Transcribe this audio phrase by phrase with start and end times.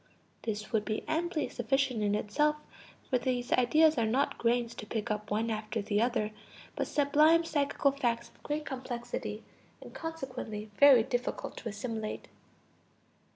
[0.41, 2.55] [This would be amply sufficient in itself,
[3.07, 6.31] for these ideas are not grains to pick up one after the other,
[6.75, 9.43] but sublime psychical facts of great complexity,
[9.79, 12.29] and, consequently, very difficult to assimilate.